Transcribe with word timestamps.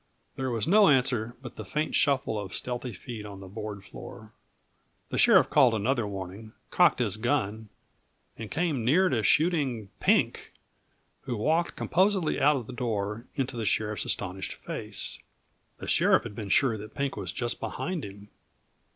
There 0.35 0.49
was 0.49 0.65
no 0.67 0.87
answer 0.89 1.35
but 1.43 1.57
the 1.57 1.63
faint 1.63 1.93
shuffle 1.93 2.39
of 2.39 2.55
stealthy 2.55 2.91
feet 2.91 3.23
on 3.23 3.39
the 3.39 3.47
board 3.47 3.83
floor. 3.85 4.31
The 5.11 5.19
sheriff 5.19 5.51
called 5.51 5.75
another 5.75 6.07
warning, 6.07 6.53
cocked 6.71 6.97
his 6.97 7.17
gun 7.17 7.69
and 8.35 8.49
came 8.49 8.83
near 8.83 9.21
shooting 9.23 9.89
Pink, 9.99 10.53
who 11.25 11.37
walked 11.37 11.75
composedly 11.75 12.41
out 12.41 12.55
of 12.55 12.65
the 12.65 12.73
door 12.73 13.27
into 13.35 13.55
the 13.55 13.63
sheriff's 13.65 14.05
astonished 14.05 14.55
face. 14.55 15.19
The 15.77 15.85
sheriff 15.85 16.23
had 16.23 16.33
been 16.33 16.49
sure 16.49 16.79
that 16.79 16.95
Pink 16.95 17.15
was 17.15 17.31
just 17.31 17.59
behind 17.59 18.03
him. 18.03 18.29